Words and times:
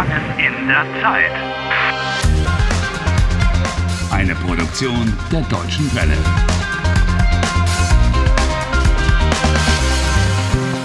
Gefangen 0.00 0.38
in 0.38 0.66
der 0.66 0.86
Zeit. 1.02 1.30
Eine 4.10 4.34
Produktion 4.34 5.12
der 5.30 5.42
Deutschen 5.42 5.94
Welle. 5.94 6.16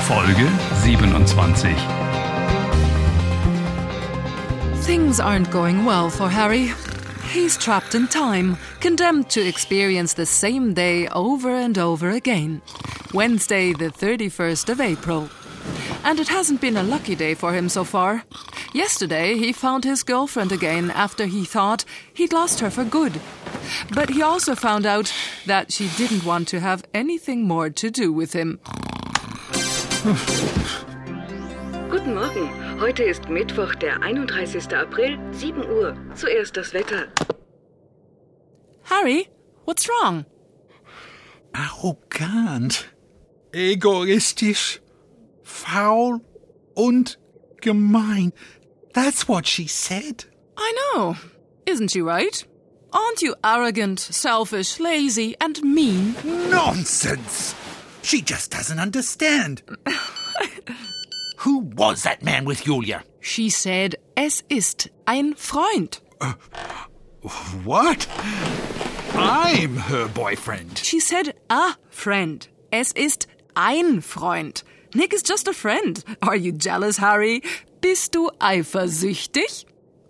Folge 0.02 0.48
27. 0.84 1.74
Things 4.86 5.22
aren't 5.22 5.50
going 5.50 5.86
well 5.86 6.10
for 6.10 6.30
Harry. 6.30 6.74
He's 7.34 7.58
trapped 7.58 7.96
in 7.96 8.08
time, 8.08 8.58
condemned 8.82 9.30
to 9.30 9.42
experience 9.42 10.14
the 10.14 10.26
same 10.26 10.74
day 10.74 11.08
over 11.08 11.56
and 11.56 11.78
over 11.78 12.10
again. 12.10 12.62
Wednesday, 13.14 13.72
the 13.72 13.92
31st 13.92 14.70
of 14.70 14.82
April. 14.82 15.30
And 16.04 16.20
it 16.20 16.28
hasn't 16.28 16.60
been 16.60 16.76
a 16.76 16.84
lucky 16.84 17.16
day 17.16 17.34
for 17.34 17.54
him 17.54 17.70
so 17.70 17.86
far. 17.86 18.24
Yesterday, 18.76 19.38
he 19.38 19.54
found 19.54 19.86
his 19.86 20.04
girlfriend 20.04 20.52
again 20.52 20.92
after 20.92 21.28
he 21.28 21.46
thought 21.46 21.86
he'd 22.14 22.34
lost 22.34 22.60
her 22.60 22.70
for 22.70 22.84
good. 22.84 23.22
But 23.94 24.10
he 24.10 24.22
also 24.22 24.54
found 24.54 24.86
out 24.86 25.14
that 25.46 25.72
she 25.72 25.88
didn't 25.96 26.26
want 26.26 26.50
to 26.50 26.60
have 26.60 26.84
anything 26.94 27.48
more 27.48 27.70
to 27.70 27.90
do 27.90 28.12
with 28.12 28.34
him. 28.34 28.60
Guten 31.90 32.16
Morgen. 32.16 32.50
Heute 32.82 33.04
ist 33.04 33.30
Mittwoch, 33.30 33.76
der 33.76 34.04
31. 34.04 34.74
April, 34.74 35.18
7 35.32 35.64
Uhr. 35.64 35.96
Zuerst 36.14 36.58
das 36.58 36.74
Wetter. 36.74 37.08
Harry, 38.84 39.30
what's 39.64 39.88
wrong? 39.88 40.26
Arrogant, 41.54 42.90
egoistisch, 43.54 44.82
faul 45.44 46.20
und 46.74 47.18
gemein. 47.62 48.34
That's 48.96 49.28
what 49.28 49.46
she 49.46 49.68
said. 49.68 50.24
I 50.56 50.74
know. 50.96 51.18
Isn't 51.66 51.92
she 51.92 52.02
right? 52.02 52.46
Aren't 52.94 53.22
you 53.22 53.36
arrogant, 53.44 54.00
selfish, 54.00 54.80
lazy, 54.80 55.36
and 55.42 55.62
mean? 55.62 56.16
Nonsense! 56.50 57.54
She 58.04 58.22
just 58.22 58.52
doesn't 58.52 58.80
understand. 58.80 59.64
Who 61.40 61.60
was 61.60 62.04
that 62.04 62.24
man 62.24 62.46
with 62.46 62.64
Julia? 62.64 63.04
She 63.20 63.50
said, 63.50 63.96
es 64.16 64.44
ist 64.50 64.88
ein 65.06 65.34
Freund. 65.34 66.00
Uh, 66.22 66.34
what? 67.66 68.08
I'm 69.14 69.76
her 69.76 70.08
boyfriend. 70.08 70.78
She 70.78 71.02
said, 71.02 71.36
a 71.50 71.76
friend. 71.90 72.48
Es 72.72 72.94
ist 72.94 73.28
ein 73.58 74.02
Freund. 74.02 74.64
Nick 74.94 75.14
is 75.14 75.22
just 75.22 75.50
a 75.50 75.54
friend. 75.54 76.02
Are 76.22 76.38
you 76.38 76.54
jealous, 76.54 76.96
Harry? 76.96 77.42
Bist 77.88 78.16
du 78.16 78.32
eifersüchtig? 78.40 79.68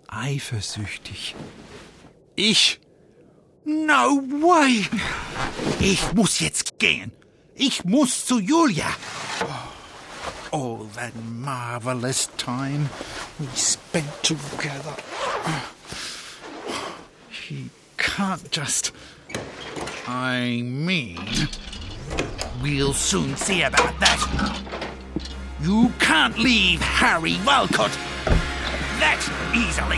Eifersüchtig. 0.07 1.35
Ich? 2.37 2.79
No 3.65 4.21
way! 4.39 4.87
Ich 5.81 6.13
muss 6.13 6.39
jetzt 6.39 6.79
gehen. 6.79 7.11
Ich 7.53 7.83
muss 7.83 8.25
zu 8.25 8.39
Julia. 8.39 8.87
All 10.51 10.87
that 10.95 11.11
marvelous 11.21 12.29
time 12.37 12.89
we 13.39 13.47
spent 13.57 14.07
together. 14.23 14.95
He 17.29 17.69
can't 17.97 18.49
just. 18.53 18.93
I 20.07 20.61
mean. 20.63 21.49
We'll 22.63 22.93
soon 22.93 23.35
see 23.35 23.63
about 23.63 23.99
that. 23.99 24.64
You 25.65 25.91
can't 25.97 26.37
leave 26.37 26.79
Harry 26.79 27.39
Walcott 27.43 27.89
that 28.99 29.19
easily. 29.55 29.97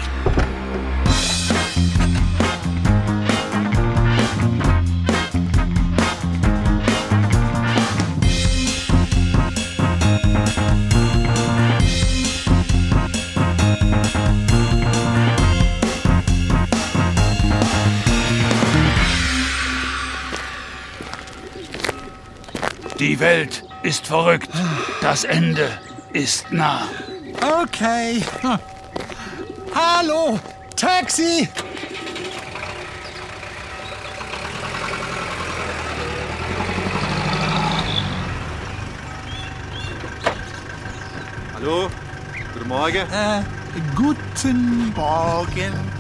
Die 22.98 23.16
Welt 23.20 23.67
ist 23.88 24.08
verrückt. 24.08 24.50
Das 25.02 25.24
Ende 25.24 25.70
ist 26.12 26.52
nah. 26.52 26.90
Okay. 27.62 28.22
Hallo, 29.74 30.40
Taxi! 30.76 31.48
Hallo, 41.54 41.90
guten 42.54 42.68
Morgen. 42.68 42.98
Äh, 42.98 43.42
guten 43.96 44.94
Morgen. 44.94 45.97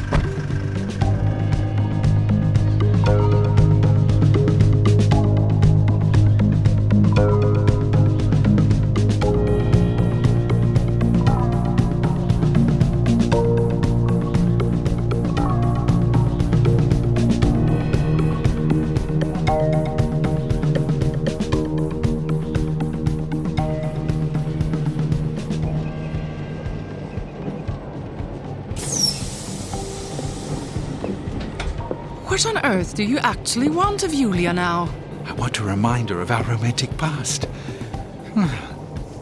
What 32.37 32.55
on 32.55 32.65
earth 32.71 32.93
do 32.93 33.03
you 33.03 33.17
actually 33.17 33.67
want 33.67 34.03
of 34.03 34.11
Julia 34.11 34.53
now? 34.53 34.93
I 35.25 35.33
want 35.33 35.57
a 35.57 35.63
reminder 35.63 36.21
of 36.21 36.29
our 36.29 36.43
romantic 36.43 36.95
past. 36.95 37.47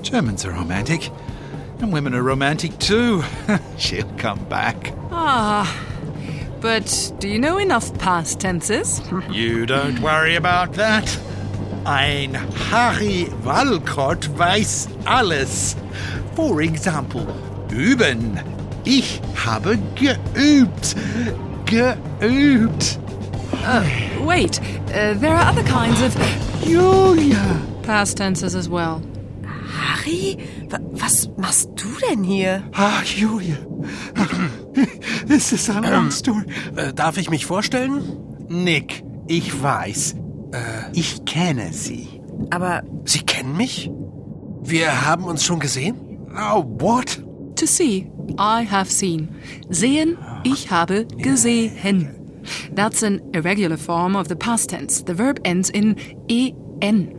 Germans 0.01 0.43
are 0.43 0.51
romantic, 0.51 1.09
and 1.79 1.93
women 1.93 2.13
are 2.13 2.21
romantic 2.21 2.77
too. 2.77 3.23
She'll 3.77 4.11
come 4.17 4.43
back. 4.49 4.91
Ah, 5.11 5.65
but 6.59 7.13
do 7.19 7.29
you 7.29 7.39
know 7.39 7.57
enough 7.57 7.97
past 7.99 8.41
tenses? 8.41 8.99
You 9.31 9.65
don't 9.65 10.01
worry 10.01 10.35
about 10.35 10.73
that. 10.73 11.17
Ein 11.85 12.33
Harry 12.69 13.29
Walcott 13.45 14.27
weiß 14.37 14.89
alles. 15.05 15.77
For 16.35 16.61
example, 16.61 17.25
üben. 17.69 18.43
Ich 18.83 19.21
habe 19.45 19.77
geübt. 19.95 20.95
Geübt. 21.65 22.99
Wait, 24.25 24.59
uh, 24.89 25.13
there 25.19 25.33
are 25.35 25.49
other 25.49 25.63
kinds 25.63 26.01
of 26.01 26.15
Julia. 26.63 27.41
past 27.83 28.17
tenses 28.17 28.55
as 28.55 28.69
well. 28.69 29.01
Harry, 29.67 30.37
wa- 30.69 30.79
was 30.91 31.27
machst 31.37 31.69
du 31.75 31.87
denn 32.09 32.23
hier? 32.23 32.63
Ah, 32.73 33.01
Julia. 33.03 33.57
This 35.27 35.51
is 35.51 35.69
a 35.69 35.79
long 35.81 36.11
story. 36.11 36.45
Äh, 36.75 36.93
darf 36.93 37.17
ich 37.17 37.29
mich 37.29 37.45
vorstellen? 37.45 38.03
Nick, 38.49 39.03
ich 39.27 39.61
weiß. 39.61 40.15
Ich 40.93 41.25
kenne 41.25 41.73
sie. 41.73 42.21
Aber 42.51 42.83
Sie 43.05 43.19
kennen 43.19 43.57
mich? 43.57 43.89
Wir 44.61 45.05
haben 45.05 45.23
uns 45.25 45.43
schon 45.43 45.59
gesehen? 45.59 45.95
Oh, 46.37 46.63
what? 46.79 47.21
To 47.57 47.65
see, 47.65 48.09
I 48.39 48.65
have 48.69 48.89
seen. 48.91 49.29
Sehen, 49.69 50.17
ich 50.43 50.69
habe 50.71 51.05
gesehen. 51.17 52.15
That's 52.73 53.03
an 53.03 53.21
irregular 53.33 53.77
form 53.77 54.15
of 54.15 54.27
the 54.27 54.35
past 54.35 54.69
tense. 54.69 55.03
The 55.05 55.17
verb 55.17 55.39
ends 55.43 55.69
in 55.69 55.95
en. 56.81 57.13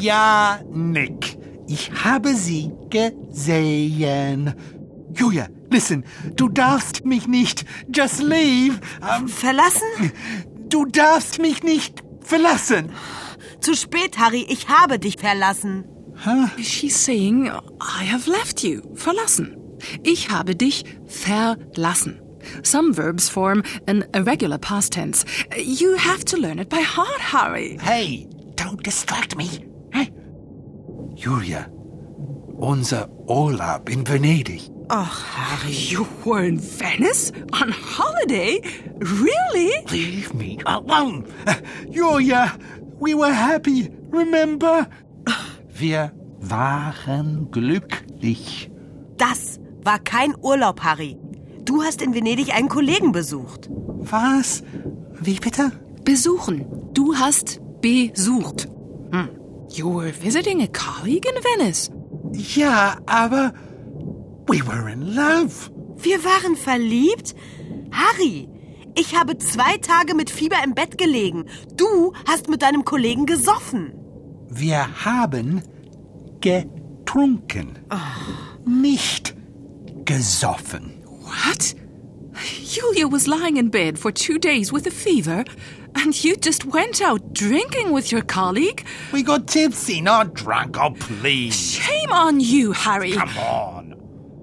Ja, 0.00 0.60
Nick. 0.72 1.38
Ich 1.66 1.90
habe 2.04 2.34
sie 2.34 2.72
gesehen. 2.90 4.54
Julia, 5.14 5.48
listen. 5.70 6.04
Du 6.36 6.48
darfst 6.48 7.04
mich 7.04 7.26
nicht. 7.28 7.64
Just 7.94 8.22
leave. 8.22 8.80
Ähm, 9.02 9.28
verlassen? 9.28 10.12
du 10.68 10.84
darfst 10.84 11.38
mich 11.38 11.62
nicht 11.62 12.02
verlassen. 12.20 12.90
Zu 13.60 13.74
spät, 13.74 14.18
Harry, 14.18 14.46
ich 14.48 14.68
habe 14.68 14.98
dich 14.98 15.16
verlassen. 15.18 15.84
She's 16.60 17.04
saying, 17.04 17.46
I 17.46 18.04
have 18.10 18.30
left 18.30 18.62
you. 18.62 18.82
Verlassen. 18.94 19.56
Ich 20.02 20.30
habe 20.30 20.56
dich 20.56 20.84
verlassen. 21.06 22.20
Some 22.62 22.92
verbs 22.92 23.28
form 23.28 23.62
an 23.86 24.04
irregular 24.14 24.58
past 24.58 24.92
tense. 24.92 25.24
You 25.56 25.96
have 25.96 26.24
to 26.26 26.36
learn 26.36 26.58
it 26.58 26.68
by 26.68 26.80
heart, 26.80 27.20
Harry. 27.20 27.78
Hey, 27.80 28.26
don't 28.54 28.82
distract 28.82 29.36
me. 29.36 29.66
Hey. 29.92 30.12
Julia, 31.14 31.70
unser 32.60 33.08
Urlaub 33.28 33.88
in 33.88 34.04
Venedig. 34.04 34.70
Oh, 34.90 35.02
Harry. 35.02 35.72
You 35.72 36.08
were 36.24 36.42
in 36.44 36.58
Venice? 36.58 37.30
On 37.52 37.70
holiday? 37.70 38.60
Really? 38.98 39.84
Leave 39.90 40.32
me 40.32 40.58
alone. 40.64 41.26
Julia, 41.90 42.58
we 42.98 43.14
were 43.14 43.32
happy, 43.32 43.90
remember? 44.08 44.86
Wir 45.68 46.12
waren 46.40 47.50
glücklich. 47.50 48.70
Das 49.18 49.60
war 49.82 49.98
kein 49.98 50.34
Urlaub, 50.42 50.80
Harry. 50.80 51.16
Du 51.68 51.82
hast 51.82 52.00
in 52.00 52.14
Venedig 52.14 52.54
einen 52.54 52.70
Kollegen 52.70 53.12
besucht. 53.12 53.68
Was? 53.70 54.62
Wie 55.20 55.38
bitte? 55.38 55.70
Besuchen. 56.02 56.64
Du 56.94 57.14
hast 57.14 57.60
besucht. 57.82 58.68
Hm. 59.12 59.28
You 59.74 59.94
were 59.94 60.10
visiting 60.10 60.62
a 60.62 60.66
colleague 60.68 61.26
in 61.28 61.36
Venice. 61.44 61.90
Ja, 62.32 62.96
aber 63.04 63.52
we 64.46 64.66
were 64.66 64.90
in 64.90 65.14
love. 65.14 65.70
Wir 65.98 66.24
waren 66.24 66.56
verliebt? 66.56 67.34
Harry, 67.90 68.48
ich 68.94 69.14
habe 69.14 69.36
zwei 69.36 69.76
Tage 69.76 70.14
mit 70.14 70.30
Fieber 70.30 70.56
im 70.64 70.74
Bett 70.74 70.96
gelegen. 70.96 71.44
Du 71.76 72.14
hast 72.26 72.48
mit 72.48 72.62
deinem 72.62 72.86
Kollegen 72.86 73.26
gesoffen. 73.26 73.92
Wir 74.48 75.04
haben 75.04 75.60
getrunken. 76.40 77.78
Nicht 78.64 79.34
gesoffen. 80.06 80.97
What? 81.28 81.74
Julia 82.64 83.06
was 83.08 83.28
lying 83.28 83.56
in 83.56 83.68
bed 83.68 83.98
for 83.98 84.10
two 84.12 84.38
days 84.38 84.72
with 84.72 84.86
a 84.86 84.90
fever, 84.90 85.44
and 85.94 86.24
you 86.24 86.36
just 86.36 86.64
went 86.64 87.02
out 87.02 87.32
drinking 87.34 87.92
with 87.92 88.10
your 88.12 88.22
colleague? 88.22 88.86
We 89.12 89.22
got 89.22 89.46
tipsy, 89.46 90.00
not 90.00 90.34
drunk. 90.34 90.78
Oh, 90.78 90.90
please. 90.98 91.72
Shame 91.72 92.12
on 92.12 92.40
you, 92.40 92.72
Harry. 92.72 93.12
Come 93.12 93.36
on. 93.38 93.94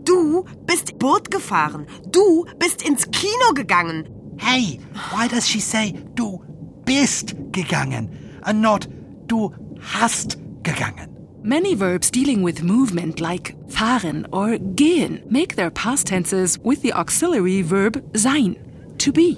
Du 0.03 0.43
bist 0.65 0.99
Boot 0.99 1.29
gefahren. 1.31 1.87
Du 2.11 2.45
bist 2.59 2.85
ins 2.85 3.05
Kino 3.05 3.51
gegangen. 3.53 4.07
Hey, 4.39 4.79
why 5.11 5.27
does 5.27 5.47
she 5.47 5.59
say 5.59 5.93
du 6.13 6.39
bist 6.83 7.35
gegangen 7.51 8.39
and 8.43 8.61
not 8.61 8.87
du 9.27 9.49
hast 9.81 10.37
gegangen? 10.61 11.14
Many 11.45 11.75
verbs 11.75 12.09
dealing 12.09 12.41
with 12.41 12.63
movement, 12.63 13.21
like 13.21 13.55
fahren 13.69 14.25
or 14.31 14.57
gehen, 14.57 15.21
make 15.29 15.55
their 15.55 15.69
past 15.69 16.07
tenses 16.07 16.57
with 16.63 16.81
the 16.81 16.91
auxiliary 16.93 17.61
verb 17.61 18.03
sein, 18.17 18.55
to 18.97 19.11
be. 19.11 19.37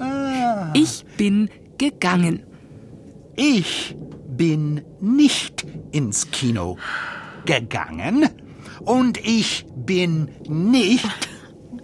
Ich 0.73 1.03
bin 1.17 1.49
gegangen. 1.77 2.45
Ich 3.35 3.93
bin 4.37 4.85
nicht 5.01 5.65
ins 5.91 6.31
Kino 6.31 6.77
gegangen 7.45 8.29
und 8.85 9.17
ich 9.17 9.65
bin 9.75 10.29
nicht 10.47 11.27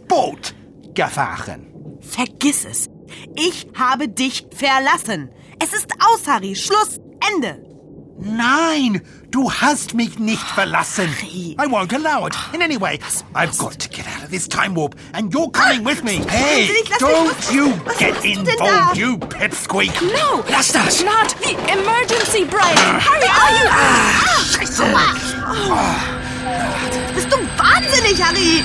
Boot 0.08 0.56
gefahren. 0.94 1.66
Vergiss 2.00 2.64
es. 2.64 2.90
Ich 3.36 3.68
habe 3.76 4.08
dich 4.08 4.48
verlassen. 4.56 5.32
Es 5.60 5.74
ist 5.74 5.92
aus, 6.00 6.26
Harry. 6.28 6.56
Schluss. 6.56 6.98
Ende. 7.36 7.73
Nein, 8.16 9.02
du 9.32 9.52
hast 9.52 9.96
mich 9.96 10.20
nicht 10.20 10.42
verlassen. 10.44 11.08
Harry. 11.08 11.56
I 11.60 11.66
won't 11.68 11.92
allow 11.94 12.28
it. 12.28 12.36
In 12.54 12.62
any 12.62 12.78
way, 12.78 13.00
I've 13.34 13.58
got 13.58 13.80
to 13.80 13.90
get 13.90 14.06
out 14.08 14.24
of 14.24 14.30
this 14.30 14.48
time 14.48 14.76
warp, 14.76 14.96
and 15.14 15.34
you're 15.34 15.50
coming 15.50 15.84
with 15.84 16.04
me. 16.04 16.22
Hey, 16.30 16.70
don't 17.00 17.52
you 17.52 17.74
get 17.98 18.24
involved, 18.24 18.98
you 18.98 19.18
pipsqueak. 19.18 20.00
No! 20.14 20.44
Lass 20.50 20.72
das. 20.72 21.04
Not 21.04 21.36
the 21.42 21.56
emergency 21.72 22.46
brake! 22.46 22.78
Harry, 22.78 23.28
are 23.28 23.52
you. 23.58 23.68
Scheiße. 24.54 24.86
Bist 27.16 27.32
du 27.32 27.38
wahnsinnig, 27.58 28.22
Harry? 28.24 28.62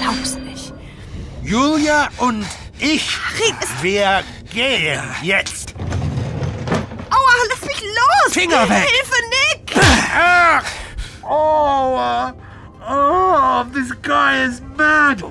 Glaub's 0.00 0.36
nicht. 0.36 0.72
Julia 1.42 2.08
und 2.18 2.44
ich, 2.78 3.16
Harry, 3.18 3.54
es- 3.60 3.82
wir 3.82 4.22
gehen 4.54 5.02
jetzt. 5.22 5.74
Aua, 7.10 7.32
lass 7.50 7.60
mich 7.66 7.82
los! 7.82 8.32
Finger 8.32 8.68
weg. 8.68 8.88
Hilfe, 8.88 9.20
Nick! 9.30 9.76
Ah! 9.76 10.62
Oh, 11.26 11.96
uh, 11.96 12.32
oh, 12.86 13.64
this 13.72 13.90
guy 14.02 14.42
is 14.44 14.60
mad. 14.76 15.22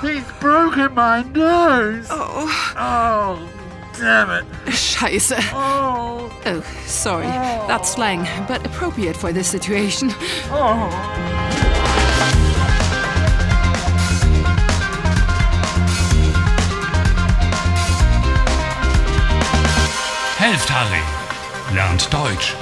He's 0.00 0.24
broken 0.40 0.94
my 0.94 1.22
nose. 1.34 2.08
Oh, 2.10 2.48
Oh, 2.78 3.38
damn 4.00 4.30
it. 4.30 4.44
Scheiße. 4.68 5.36
Oh, 5.52 6.30
Oh, 6.46 6.62
sorry. 6.86 7.26
That's 7.68 7.90
slang, 7.90 8.26
but 8.48 8.64
appropriate 8.64 9.14
for 9.16 9.32
this 9.34 9.48
situation. 9.48 10.08
Helft 20.52 20.68
Harry. 20.68 21.74
Lernt 21.74 22.12
Deutsch. 22.12 22.54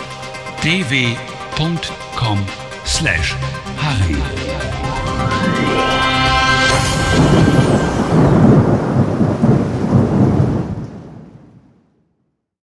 dw.com 0.63 2.47
slash 2.85 3.35
Harry. 3.79 4.15